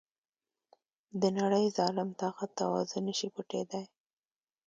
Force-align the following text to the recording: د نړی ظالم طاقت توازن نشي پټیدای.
د 1.21 1.23
نړی 1.39 1.65
ظالم 1.77 2.09
طاقت 2.21 2.49
توازن 2.59 3.01
نشي 3.09 3.27
پټیدای. 3.35 3.85